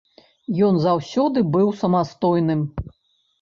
Ён 0.67 0.79
заўсёды 0.85 1.43
быў 1.57 1.67
самастойным. 1.83 2.65